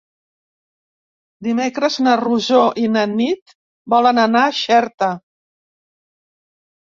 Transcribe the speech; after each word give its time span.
Dimecres 1.47 1.97
na 2.07 2.13
Rosó 2.21 2.61
i 2.85 2.87
na 2.95 3.03
Nit 3.11 3.53
volen 3.95 4.23
anar 4.23 4.43
a 4.47 4.57
Xerta. 4.63 5.11